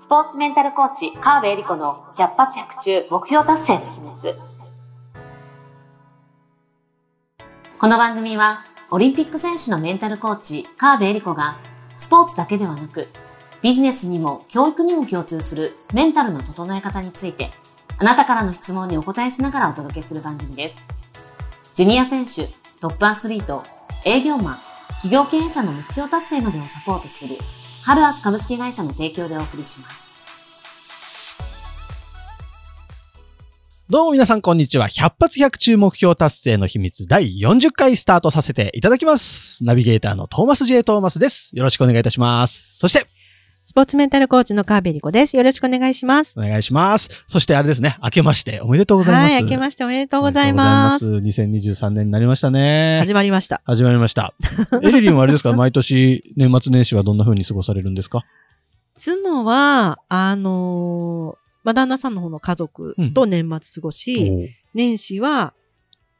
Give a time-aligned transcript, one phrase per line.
[0.00, 4.38] スポーツメンタルコーチ、川辺恵里子の百発百中目標達成の秘密。
[7.80, 11.58] この番組は、オリンピック選手のメンタルコーチ、川辺恵里子が、
[11.96, 13.08] スポーツだけではなく、
[13.60, 17.50] ビジネスにも教育にも共通するメンタルの整え方について、
[17.98, 20.76] あなたからの質問にお答えしながらお届けする番組です。
[21.74, 22.46] ジュニア選手、
[22.80, 23.64] トップアスリート、
[24.04, 24.58] 営業マン、
[25.02, 27.36] 企業経営者の目標達成までをサポートする、
[27.82, 30.08] ハルアス株式会社の提供でお送りします。
[33.90, 34.88] どうも皆さんこんにちは。
[34.88, 39.64] 百発百中目標達成の秘密第40回スタートさせていただきます。
[39.64, 40.84] ナビゲーターのトーマス J.
[40.84, 41.50] トーマスです。
[41.54, 42.76] よろしくお願いいたします。
[42.78, 43.06] そして、
[43.68, 45.36] スポーツメンタルコーチの川辺理子です。
[45.36, 46.32] よろしくお願いします。
[46.38, 47.10] お願いします。
[47.26, 49.32] そしてあれですね、明けましておめでとうございます。
[49.34, 51.04] はい、明けましておめでとうございます。
[51.04, 52.96] ます2023年になりましたね。
[53.00, 53.60] 始まりました。
[53.66, 54.32] 始まりました。
[54.82, 55.52] エリリンはあれですか？
[55.52, 58.24] 毎年年末年始はどんな風に過ごされるんですか？
[58.96, 65.52] 妻は、あのーまあ、旦那さんの方の家族と年末過ごし、おう年始は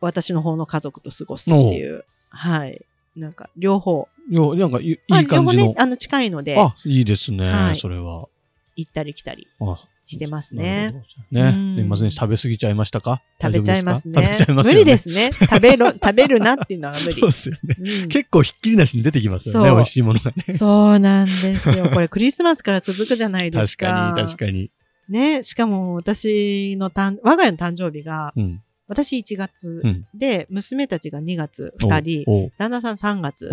[0.03, 2.85] 私の方の家族と過ごすっていう、はい。
[3.19, 4.09] なんか、両方。
[4.31, 5.75] よなんかいいまあい感じの両方ね、。
[5.79, 8.29] あの、近いので、あ、いいですね、はいそれは。
[8.77, 10.95] 行ったり来たりあしてますね。
[11.31, 11.41] ね。
[11.41, 13.21] うん年末年始食べ過ぎちゃいましたか？
[13.43, 14.23] 食べちゃいますねすか？
[14.23, 14.75] 食べちゃいますよね。
[14.75, 15.31] 無理ですね。
[15.33, 17.31] 食べろ、 食べるなっていうのは無理そう。
[17.31, 17.77] ですよね。
[17.79, 20.53] うん結構ひっきりなしに出てきますよね、美味しいものがね。
[20.55, 21.91] そうなんですよ。
[21.91, 24.15] これクリスマスから続くじゃないです確か。
[24.15, 24.71] かに、確かに。
[25.09, 28.63] ね、しかも私のたん、我が家の誕生日が、うん。
[28.89, 30.07] 私1月うん。
[30.15, 33.51] で、娘たちが2月2人、旦那さん3月、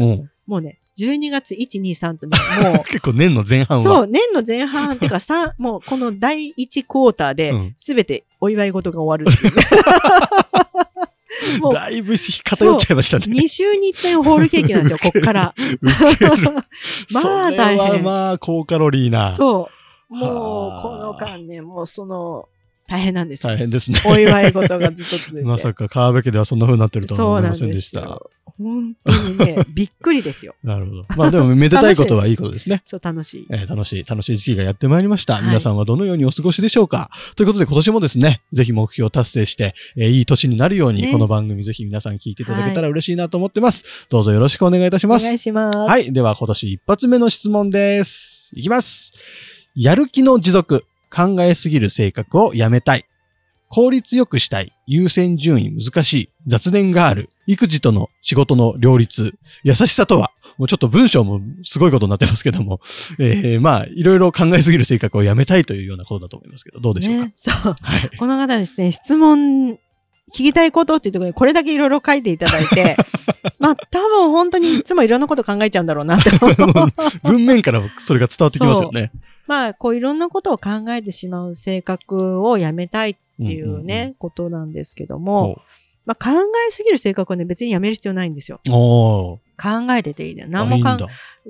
[0.47, 2.37] もうね、12月1、2、3とね、
[2.77, 3.83] も 結構年の前う、半は。
[3.83, 9.35] そう、年の前半、てか3、もうこの第1クォーターでうん、すべてお祝い事が終わる
[11.59, 13.25] もう、だいぶ偏っちゃいましたね。
[13.25, 15.53] 2週に1遍ホールケーキなんですよ、 こっから。
[17.11, 17.89] まあ大変。
[17.89, 19.33] はまあ、高カロリーな。
[19.33, 19.69] そ
[20.09, 20.15] う。
[20.15, 20.81] もう、はあ。
[20.81, 22.47] この間ね、もうその、
[22.87, 23.53] 大変なんですよ。
[23.53, 23.99] 大変ですね。
[24.05, 25.41] お祝い事がずっと続いて。
[25.43, 28.01] まさか川辺家ではそんな風になってるとは思いませんでした。
[28.01, 28.31] ですよ。
[28.57, 30.55] 本当にね、 びっくりですよ。
[30.63, 31.05] なるほど。
[31.17, 32.79] まあでも、めでたいことはいいことですね。
[32.85, 33.47] そう、楽しい。
[33.49, 35.33] えー楽しい、楽しい時期がやってまいりました。
[35.33, 37.09] はい皆さんはどのようにお過ごしでしょうか？
[37.35, 43.83] ということで今年もですね、ぜひ目標達成して、えーいい年になるように、ねこの番組ぜひ皆さん聞いていただけたら嬉しいなと思ってます。
[44.09, 45.23] どうぞよろしくお願いいたしおます。
[45.25, 45.77] 願いします。
[45.79, 46.13] はい。
[46.13, 48.51] では今年一発目の質問です。
[48.55, 49.11] いきます。
[49.75, 53.05] やる気の持続、考えすぎる性格をやめたい。
[53.69, 54.73] 効率よくしたい。
[54.85, 56.29] 優先順位難しい。
[56.47, 57.29] 雑念がある。
[57.47, 59.33] 育児との仕事の両立。
[59.63, 62.79] 優しさとはもうちょっと文章もすごいことになってますけども。
[63.19, 67.25] えー、まあ、いろいろ考えすぎる性格をやめたいというようなことだと思いますけど、どうでしょうか？
[67.25, 67.75] ね、そう。
[67.81, 68.17] はい。
[68.17, 69.77] この方ですね、質問、
[70.33, 72.97] 聞きたいことっていうところにこれだけいろいろ書いていただいて、
[73.59, 76.93] まあ多分本当にいつもいろんなこと考えちゃうんだろうなって思う。
[77.23, 79.11] 文面からそれが伝わってきますよね。
[79.47, 85.61] まあこういろんなことを考えてしまう性格をやめたいっていうね、ことなんですけども、
[86.05, 86.31] まあ考
[86.67, 88.59] えすぎる性格はね別にやめる必要ないんですよ。
[88.65, 89.39] 考
[89.91, 90.45] えてていいね。
[90.47, 90.99] 何もかん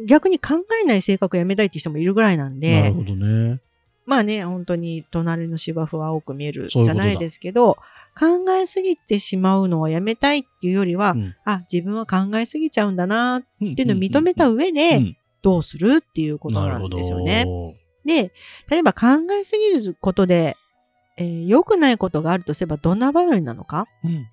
[0.06, 3.60] 逆に考えない性格をやめたいっていう人もいるぐらいなんなでる、ほどね。
[4.06, 7.78] まあね、本当に隣の芝生は青く見えるじゃないですけど、
[8.18, 13.46] 考えすぎてしまうのはやめたいっていうよりは、うんあ、自分は考えすぎちゃうんだなっっ
[13.76, 16.80] ていうのを認めた上で、うんどうするっていうことな。
[16.80, 17.46] んですよね。
[18.06, 18.32] で、
[18.70, 20.58] 例えば考えすぎることで、
[21.18, 23.88] えー良くないことがあるとすればどんな場面なのか？
[24.04, 24.28] うん。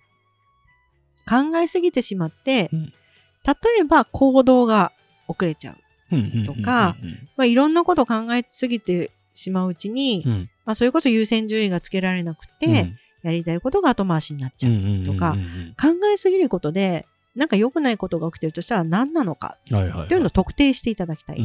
[1.28, 2.87] 考えすぎてしまって、うん。
[2.87, 4.93] 例えば行動が
[5.28, 5.77] 遅れちゃう。
[6.12, 6.97] うんとか
[7.37, 10.50] まあ、いろんなことを考えすぎてしまううちに、うん。
[10.66, 15.06] まあ、それこそ優先順位がつけられなくて、やりたいことが後回しになっちゃう。
[15.06, 15.37] とか
[15.81, 19.56] 考えすぎることで、なんか良くないことが起きてるとしたら何なのか？
[20.05, 21.37] っていうのを特定していただきたい。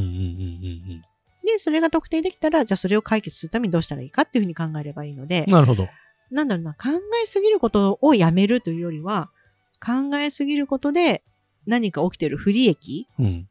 [1.48, 5.88] うんうんうんうんで、それが特定できたら、じゃあそれを解決するためにどうしたらいいかっていうふうに考えればいいのでうん、なるほど。
[6.30, 6.90] なんだろうな、考
[7.24, 9.32] えすぎることをやめるというよりは、
[9.80, 11.24] 考えすぎることで
[11.66, 13.48] 何か起きてる不利益うん。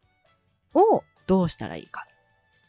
[0.74, 2.06] をどうしたらいいか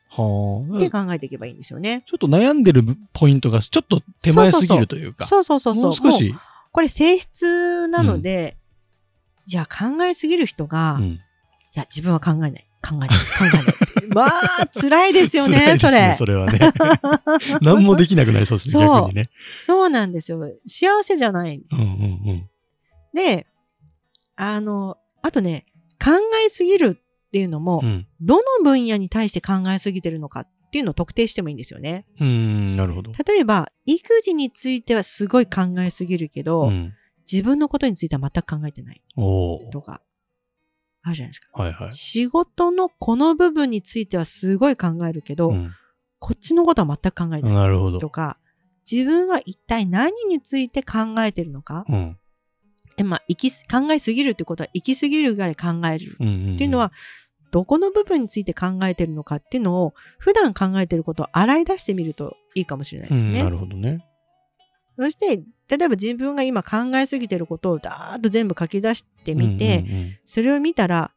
[0.09, 0.75] はあ。
[0.77, 2.03] ってちょ考えていけばいいんですよね。
[2.13, 5.25] っと悩んでるポイントがちょっと手前すぎるというか。
[5.25, 5.83] そうそうそうそう。
[5.83, 6.33] もう少し。
[6.71, 8.55] これ性質なので、
[9.45, 11.19] じゃあ考えすぎる人が、いうん
[11.77, 12.67] や、自分は考えない。
[12.81, 13.09] 考えない。
[13.09, 13.15] 考
[13.45, 13.63] えない。
[14.13, 16.15] まあ、辛いですよね、 それ。
[16.15, 16.59] それはね。
[17.61, 19.29] 何もできなくなりそうですね、そう逆にね。
[19.59, 20.39] そうなんですよ。
[20.65, 21.61] 幸せじゃない。
[21.71, 22.49] うんうん
[23.13, 23.47] で、
[24.35, 25.65] あの、あとね、
[25.99, 26.11] 考
[26.45, 27.89] えすぎるっていうのも、うん。
[27.89, 28.07] うん。
[28.21, 32.05] どの分野に対して考えすぎてるのかっていうのを特定してもいいんですよね。
[32.19, 33.11] うん、なるほど。
[33.25, 36.93] 例えば、育児についてはすごい考えすぎるけど、うん。
[37.29, 40.01] 自分のことについては全く考えてないおーとか、
[41.07, 41.61] あるじゃないですか。
[41.61, 41.93] はいはい。
[41.93, 45.71] 仕事のこの部分についてはすごい考えるけど、うん
[46.19, 48.09] こっちのことは全く考えないなるほどと。
[48.09, 48.39] か、
[48.91, 51.85] 自分は一体何について考えてるのか？
[51.87, 52.17] うん。
[52.97, 56.17] えまあ、行きす考えすぎるってことは、行き過ぎるぐらい考える。
[56.19, 56.55] うんうん。
[56.55, 56.91] っていうのは、
[57.51, 63.43] どこの部分について考えてるのかっていうのを、普段考えてることを洗い出してみるといいかもしれないですうん、ね。
[63.43, 64.03] なるほどね。
[64.97, 71.11] そして、例えば自分が今考えすぎてることをダーッと全部書き出してみて、うんうんそれを見たら、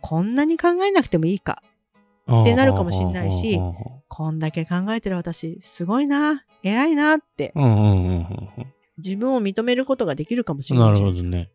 [0.00, 1.62] こんなに考えなくてもいいか。
[2.28, 3.74] うん、ってなるかもしれないしうんうん
[4.08, 10.78] こんだけ考えてる私、すごいな、偉いなって、うんうんうんうん自分を認めることができるかもしうん。
[10.78, 11.24] れなないないですか。
[11.26, 11.50] ほどね。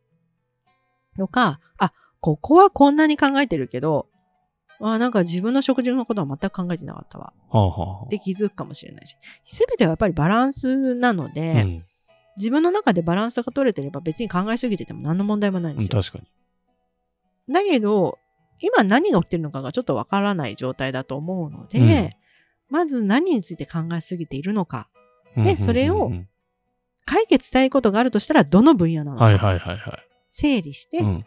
[1.17, 4.07] とか、あ、ここはこんなに考えてるけど、
[4.81, 7.33] あなんか自分の食事のことは全く考えてなかったわ。
[7.49, 9.15] はあはあ気づくかもしれないし。
[9.45, 11.85] すべてはやっぱりバランスなので、うん
[12.37, 16.01] 自分の中でバランスが取れてれば別に考えすぎてても何の問題もないんうん、ですよ。
[16.01, 16.23] 確か
[17.47, 17.53] に。
[17.53, 18.17] だけど、
[18.61, 22.09] 今何が起きてるのかがちょっとわからない状態だと思うので、うん
[22.69, 24.87] まず何について考えすぎているのか。
[25.35, 26.09] うんうんうんうんそれを
[27.03, 29.25] 解決したいことがあるとしたらどの分野なのか。
[29.25, 29.99] はいはいはいは
[30.29, 30.99] 整理して、い。
[31.01, 31.25] うん。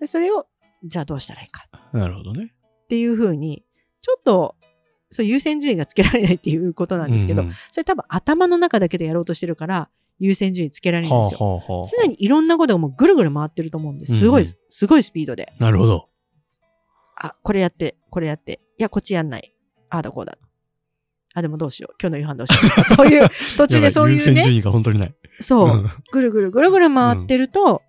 [0.00, 0.48] でそれを
[0.82, 2.52] じゃあどうしたらいいかなるほどね。
[2.86, 3.64] っていうふうに、
[4.00, 4.54] ちょっと、
[5.10, 11.46] そう優先順位がつけられないっていうことなんですけど、うんうんそれ多分頭の中だけでやろうとしてるから、優先順位つけられるんはあですよ。
[11.46, 11.84] はあはあ。
[12.02, 14.20] 常にいろんなことがもうぐるぐる回ってると思うんです。
[14.20, 15.52] すごい、うんうんすごいスピードで。
[15.58, 16.08] なるほど。
[17.16, 18.60] あ、これやって、これやって。
[18.78, 19.54] いや、こっちやんない。
[19.90, 20.38] ああだこうだ。
[21.34, 21.94] あ、でもどうしよう。
[22.00, 22.84] 今日の夕飯どうしよう。
[22.96, 25.14] そういう、途中でそういうね、優先順位が本当にない。
[25.38, 27.82] そう、んぐるぐるぐるぐる回ってると、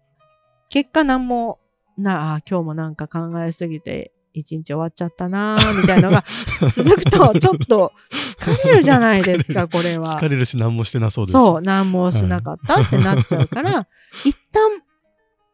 [0.69, 1.59] 結果なんも、
[1.97, 6.23] な、あ、今日もなんか考えすぎて、一日終わっちゃったなーみたいなのが
[6.71, 10.29] 続くと、ちょっと疲れるじゃないですか、 これは疲。
[10.29, 11.31] れるし何もしてなそうです。
[11.33, 13.87] そう、何もしなかったってなっちゃうから、
[14.25, 14.81] 一旦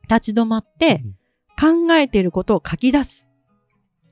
[0.10, 1.04] 立ち止まって
[1.60, 3.28] 考えていることを書き出す。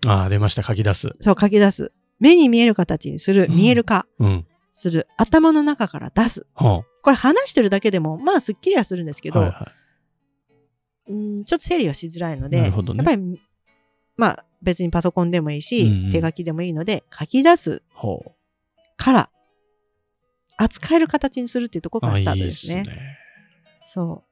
[0.05, 0.63] ああ、出ました。
[0.63, 1.11] 書き出す。
[1.19, 1.91] そう、書き出す。
[2.19, 4.45] 目に見える形にする、うん見える化うん。
[4.71, 6.47] する、頭の中から出す。
[6.55, 9.33] はこれ話してるだけでも、まあ、すっきりはするんですけあ。
[9.33, 9.71] ど、はいは
[11.09, 13.41] うんちょっと整理はしづらいので、ねやっぱり、
[14.17, 17.83] まあ、別にパソコンでもいいし、うんうん手書きでもいいので、書き出す
[18.97, 19.29] から、
[20.57, 22.81] 扱える形にするっていうところからスターいいトですね。
[22.81, 23.17] っすね。
[23.85, 24.23] そ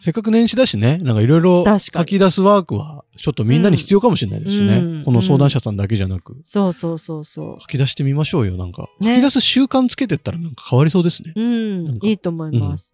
[0.00, 4.78] せっかく年始だしね、なんかいろいろ書き出すワークは、ちょっとみんなに必要かもしれないですしね。
[4.78, 6.40] うんこの相談者さんだけじゃなく、う。
[6.42, 8.56] そうそうそうそ書き出してみましょうよ。
[8.56, 11.32] なんか、ね書き出す習慣つけてったらなんか変わりそうですね。
[11.36, 11.40] う。
[11.40, 12.92] うんいいと思います。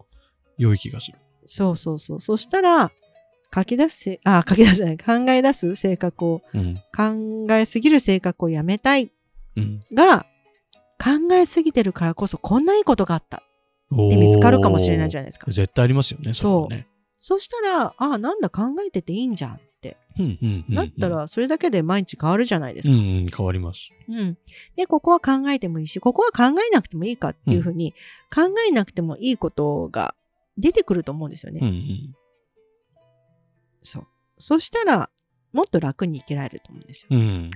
[0.58, 1.19] 良い気がする。
[1.46, 2.20] そうそうそう。
[2.20, 2.90] そしたら、
[3.55, 6.75] 書き出すせ、あ、書き出すじゃない、考え出す性格を、うん。
[6.97, 9.11] 考えすぎる性格をやめたい
[9.56, 9.81] うん。
[9.93, 10.27] が、
[10.99, 13.43] 考えすぎてるからこそこんないいことがあった
[13.91, 15.50] おーって見つかるかもしれないじゃないですか。
[15.50, 16.33] 絶対ありますよね。
[16.33, 16.87] そうね。
[17.21, 19.97] そしたら、ああ、なんだ考えてていいんじゃんって
[20.69, 22.94] なったら、それだけで毎日変わるじゃないですか。
[22.94, 23.91] うんうん、変わります。
[24.09, 24.39] うん。
[24.77, 27.93] で、ここは考えてもいいし、ここは考えなくてもいいかっていうふうに、
[28.35, 30.15] 考えなくてもいいことが
[30.56, 31.61] 出てくると思うんですよね。
[31.62, 32.15] うんうん。
[33.83, 34.07] そう。
[34.39, 35.11] そしたら、
[35.53, 37.09] もっと楽に生きられると思うんですよ。
[37.11, 37.51] うん。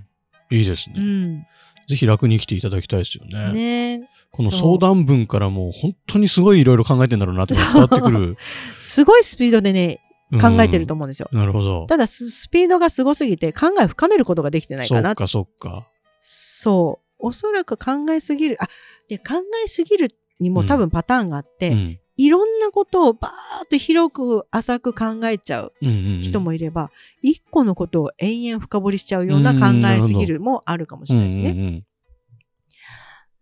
[0.51, 0.95] いいですね。
[0.97, 1.47] うん。
[1.89, 3.53] ぜひ楽に生きていただきたいですよね。
[3.53, 8.37] ねこの相談文からもう本当にすごいいろいろ考えてんだろうなって伝わってくる。
[8.81, 10.01] すごいスピードでね、
[10.41, 11.29] 考えてると思うんですよ。
[11.31, 11.87] うんなるほど。
[11.87, 15.11] ただス、スピードがすごすぎて考え深めることができてないかな。
[15.11, 15.87] そっかそっか。
[16.21, 17.27] そう。
[17.27, 18.57] おそらく考えすぎる。
[18.61, 18.69] あ、
[19.09, 20.09] で、考えすぎる
[20.41, 22.01] にも多分パターンがあって、うん。
[22.17, 26.23] いろんなことをバーッと広く浅く考えちゃううんうんうん。
[26.23, 26.91] 人もいれば、
[27.21, 31.51] 一個のことを延々深掘りしちゃうような考えすぎるもあるかもしれないですね。
[31.51, 31.87] うんうんうん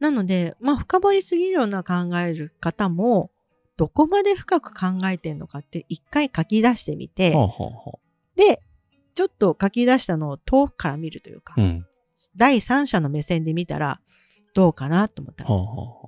[0.01, 3.31] なので、まあ、深掘りすぎるような考える方も、
[3.77, 7.99] どこまで深く考えてんのかって一回書き出してみて、はあはあは
[8.35, 8.63] で、
[9.15, 11.87] ちょっと書き出したのを遠くから見るというか、あうん。
[12.35, 14.01] 第三者の目線で見たら、
[14.55, 16.00] どうかなと思ったら、はあはあは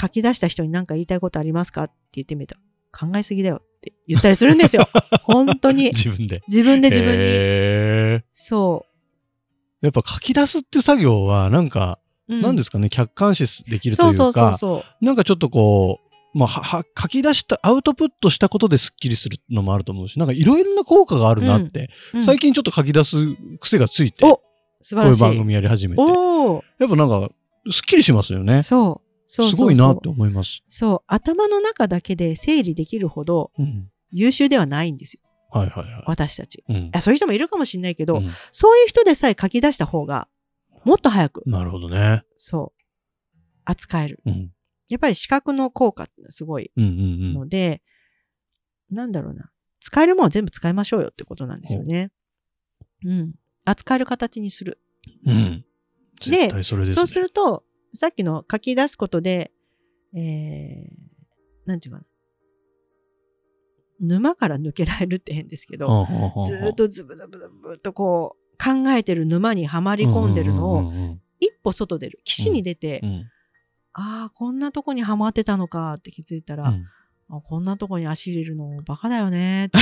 [0.00, 2.56] 書き出した人に何か言いたいことありますかって言ってみると、
[2.92, 4.88] 考えすぎだよって言ったりするんですよ。
[5.22, 5.90] 本当あに。
[5.94, 6.42] 自分で。
[6.48, 7.24] 自分で自分に。
[7.26, 12.34] へそーやっぱ書き出すって作業は、なんか、う。
[12.34, 15.04] うんなんですかね、客観視できるというそうそうそうか、そう。
[15.04, 23.16] なんかちょっとこう、まあ、は、は書き出した、アウトプットしたことでスッキリするのもあると思うし、なんかいろいろな効果があるなって、うん最近ちょっと書き出す
[23.60, 25.22] 癖がついて、おこういう素晴らしい。
[25.22, 27.28] 番組やり始めて、やっぱなんか、
[27.70, 28.62] スッキリしますよね。
[28.62, 30.62] そうすごいなって思います。
[30.68, 31.04] そう。
[31.06, 33.90] 頭の中だけで整理できるほどうん。
[34.10, 35.20] 優秀ではないんですよ。
[35.50, 36.04] はいはいはい。
[36.06, 36.64] 私たち。
[36.68, 40.28] うんあそういう人もいるかもしれないけど、うんそういう人でさえ書き出した方が、
[40.84, 42.24] もっと早く、なるほどね。
[42.36, 42.82] そう、
[43.66, 44.20] 扱える。
[44.24, 44.50] うん。
[44.88, 47.82] やっぱり視覚の効果ってすごいうんうんので、
[48.90, 49.50] なんだろうな。
[49.80, 52.10] 使えるものは全部使いましょうよってことなんですよね。
[53.04, 53.34] うん。
[53.66, 54.80] 扱える形にする。
[55.26, 55.36] うん。
[55.36, 55.64] うん。
[56.20, 56.96] 絶対それですね。
[56.96, 57.64] そうすると、
[57.94, 59.52] さっきの書き出すことで、
[60.14, 62.06] えー、なんていうかな。
[64.00, 66.06] 沼から抜けられるって変ですけど、
[66.46, 70.92] ずーっとズブズブズブっとこう考えてる沼にはまり込んでるのを
[71.40, 72.20] 一歩外出る。
[72.24, 73.30] 岸に出て、うんうん
[74.00, 76.74] ああこんなとこにはまってたのかって気づいたら、うん。
[76.74, 76.78] あ
[77.28, 79.78] こんなとこに足入れるのバカだよねって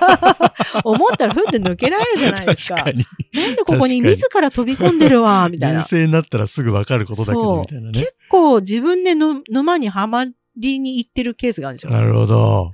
[0.82, 2.76] 思ったらふって抜けられるじゃないですか。
[2.76, 3.04] 確かに。
[3.34, 5.84] なんでここに自ら飛び込んでるわ みたい冷な。
[5.84, 8.14] 静になったらすぐわかることだけど、そうみたいなね結。
[8.30, 10.24] 構自分での沼にはま
[10.56, 11.92] りに行ってるケースがあるんですよ。
[11.92, 12.72] なるほど。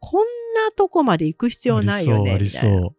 [0.00, 2.32] こんなとこまで行く必要ないよね。
[2.32, 2.90] ありそう、あり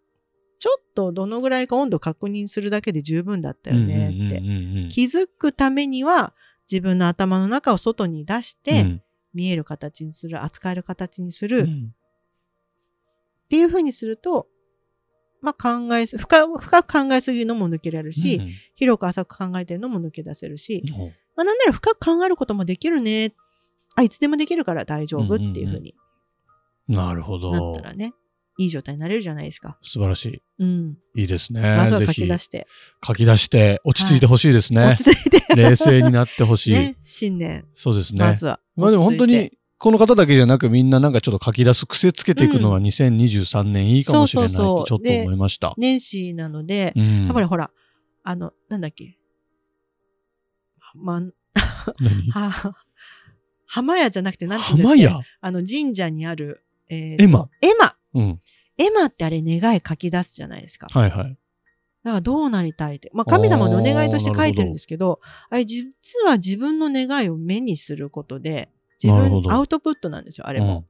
[0.60, 3.80] ちょっとどのぐらいか温度確認するだけで十分だったそう。
[3.80, 4.40] よねって。
[4.90, 6.34] 気づくためには
[6.70, 9.02] 自分の頭の中を外に出して、うん
[9.34, 11.60] 見える形にする、扱える形にする。
[11.60, 11.94] っうん。
[13.50, 14.48] ていう風にすると、
[15.42, 20.92] まあ考えす、深深く考えすぎるのも抜けられるし、うん広く浅く考えてるのも抜け出せるし、う。
[20.92, 20.96] ん
[21.36, 23.34] まあなんなら深く考えることもできるね。
[23.96, 25.96] あ、いつでもできるから大丈夫っていう風に
[26.88, 27.52] なるほど。
[27.52, 28.14] なったらね、
[28.58, 29.78] いい状態になれるじゃないですか。
[29.82, 30.42] 素晴らしい。
[30.60, 30.98] うん。
[31.16, 31.62] いいですね。
[31.78, 32.68] まずは書き出して、
[33.06, 34.86] 書き出して、落ち着いてほしいですね。
[34.86, 35.56] 落ち着いて。
[35.56, 36.74] 冷静になってほしい。
[36.74, 38.20] ね、新年、そうですね。
[38.20, 38.60] まずは。
[38.76, 45.76] まあでも本当に、この方だけじゃなくみんななんかちょっと書き出す癖つけていくのは2023年いいかもしれないそうそうそうとちょっと思いました。
[45.78, 47.70] 年始なので、うんやっぱりほら、
[48.24, 49.18] あの、なんだっけ。
[50.96, 51.32] ま、何？
[52.32, 52.76] は、
[53.68, 55.20] 浜屋じゃなくて、なんていうんですか、浜屋？
[55.42, 57.50] あの、神社にある、えーと絵馬。
[57.62, 57.97] 絵馬。
[58.14, 58.40] うん。
[58.78, 60.88] 絵馬ってあれ願い書き出すじゃないですか。
[60.92, 61.38] はいはい。
[62.04, 63.10] だからどうなりたいって。
[63.14, 65.92] まあ、神様のお願いとして書いてるんですけど、あれ実
[66.26, 68.70] は自分の願いを目にすることで、
[69.02, 70.78] 自分、アウトプットなんですよ、あれも。
[70.78, 70.86] うん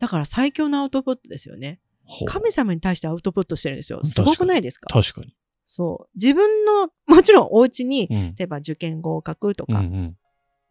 [0.00, 1.78] だから最強のアウトプットですよね。
[2.24, 4.02] 神様に対してアウトプットしてるんですよ。
[4.02, 4.86] すごくないですか？
[4.88, 5.36] 確かに。
[5.66, 6.08] そう。
[6.14, 8.34] 自分の、もちろんお家に、うん。
[8.34, 10.16] 例えば受験合格とうんうか、ん。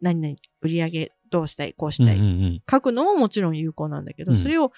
[0.00, 4.72] 何々売り上げどうしたい、こうしうんたい、うんうん書くのももちろん有効なんだけど、うんそれを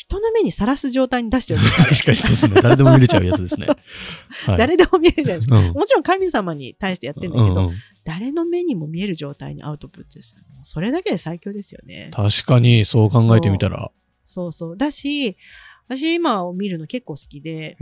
[0.00, 1.84] 人の目にさらす状態に出してるんですよ。
[1.92, 2.60] 確かにそうですね。
[2.62, 3.76] 誰でも見れちゃうやつですねそう。
[3.84, 5.58] そうそうはい誰でも見えるじゃないですか。
[5.58, 10.34] うんもちろん神様に対してやってるんだけど、うんうん誰の目にも見える状態にアウトプットです。
[10.62, 12.08] それだけで最強ですよね。
[12.14, 13.90] 確かにそう考えてみたら。
[14.24, 14.76] そうそう。
[14.76, 15.36] だし、
[15.86, 17.76] 私今を見るの結構好きで。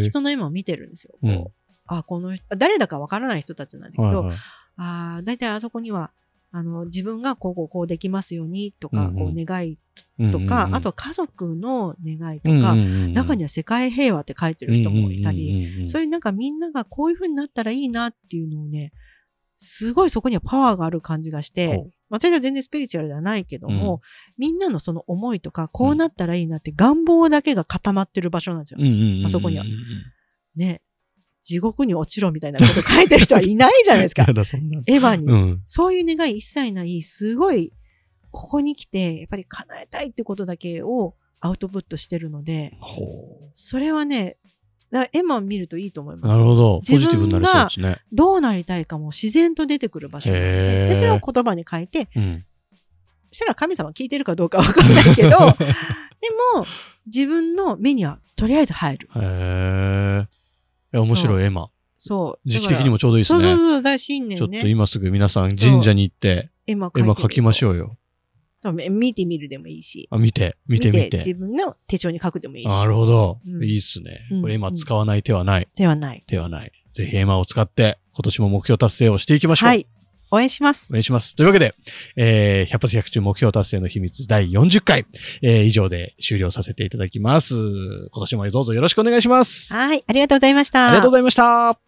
[0.00, 1.12] 人の今を見てるんですよ。
[1.20, 1.44] こううん
[1.86, 4.36] あ、この人、誰だかわからない人たちなんだけど、はいはい
[4.78, 6.12] ああ、だいたいあそこには、
[6.56, 9.78] あの、自分がこうこうこうできますようにとか、こう願い
[10.18, 12.74] うんとか、あとは家族の願いとうんか、
[13.12, 18.92] 中には世界平和って書いてる人もいたり、そういうなんかみんながこういう風になったらいいなっていうのをね、
[19.58, 24.00] すごいそこにはパワーがある感じがして、私は全然スピリチュアルではないけども、
[24.38, 28.78] みんなのその思いとか、こうなったらいいなって願望だけが固まってる場所なんですよ。
[29.26, 29.64] あそこには。
[30.56, 30.80] ね。
[31.46, 34.80] 地獄に落ちろみたいなこと書いてる人はいないじゃないですか そんな。
[34.86, 35.26] エヴァに。
[35.26, 35.62] うん。
[35.68, 37.72] そういう願い一切ない、すごい、
[38.32, 44.38] ここに来て、やっぱり叶えたいってことだけをアウトプットしてるので、ほそれはね、
[44.90, 46.36] だエマを見るといいと思いうます。
[46.36, 46.78] なるほど。
[46.78, 48.04] ポジ自分がティブになりそうですね。
[48.12, 52.44] どうなりたいかも自然と出てくる場所なのへで、ーでそれを言葉に書いて、うん。
[53.30, 55.36] そしたら神様聞いてるかどうかわかんないけど、 で
[56.54, 56.66] も、
[57.06, 59.08] 自分の目にはとりあえず入る。
[60.96, 61.70] や、面白い、エマ。
[61.98, 62.48] そう。
[62.48, 63.40] 時期的にもちょうどいいですね。
[63.40, 64.60] そうそうそう、大新年ちょっね。
[64.62, 67.68] と今すぐ皆さん神社に行って、エマエマ書きましう。
[67.68, 67.96] ょうよ。
[68.90, 70.08] 見てみるでもいいし。
[70.10, 71.18] あ、見て、見てみて。
[71.18, 72.66] 自分の手帳に書くでもいいし。
[72.66, 73.38] なるほど。
[73.46, 74.42] うんいいっすねうん。
[74.42, 75.68] これ今使わない手はない。
[75.76, 76.24] ではない。
[76.26, 76.72] 手はない。
[76.92, 79.68] ぜひエマを使って、今年も目標達成をしていきましょう。
[79.68, 79.86] はい。
[80.30, 80.92] 応援しますお。
[80.92, 81.34] 願いします。
[81.34, 81.74] というわけで、
[82.16, 85.06] えー、100発100中目標達成の秘密第40回、
[85.42, 87.54] えー、以上で終了させていただきます。
[87.54, 89.74] 今年もどうぞよろしくお願いします。
[89.74, 90.04] あはい。
[90.06, 90.90] ありがとうございました。
[90.90, 91.78] りがとうございました。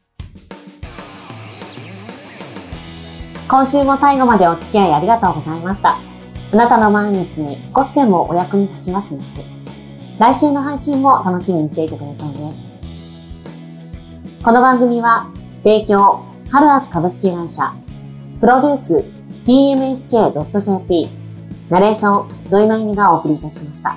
[3.49, 5.99] 今週も最後までお付き合いありがとうございました。
[6.53, 9.45] あなたの毎日に少しでもお役に立ちますように。
[10.19, 12.55] 来週の配信も楽しみにしていてくださいね。
[14.43, 15.31] この番組は、
[15.63, 17.73] 提供、ハルアス株式会社、
[18.41, 19.05] プロデュース、
[19.47, 21.09] tmsk.jp、
[21.71, 23.97] ナレーション、土井まゆみがお送りいたしました。